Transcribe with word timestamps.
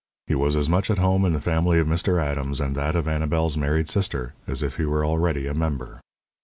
He 0.25 0.33
was 0.33 0.55
as 0.57 0.67
much 0.67 0.89
at 0.89 0.97
home 0.97 1.25
in 1.25 1.33
the 1.33 1.39
family 1.39 1.77
of 1.77 1.85
Mr. 1.85 2.19
Adams 2.19 2.59
and 2.59 2.73
that 2.75 2.95
of 2.95 3.07
Annabel's 3.07 3.55
married 3.55 3.87
sister 3.87 4.33
as 4.47 4.63
if 4.63 4.77
he 4.77 4.85
were 4.85 5.05
already 5.05 5.45
a 5.45 5.53
member. 5.53 5.99